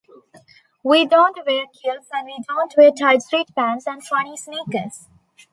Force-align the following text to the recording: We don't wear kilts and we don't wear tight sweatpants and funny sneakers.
We 0.83 1.05
don't 1.05 1.37
wear 1.45 1.65
kilts 1.79 2.07
and 2.11 2.25
we 2.25 2.39
don't 2.49 2.73
wear 2.75 2.89
tight 2.89 3.19
sweatpants 3.19 3.83
and 3.85 4.03
funny 4.03 4.35
sneakers. 4.35 5.05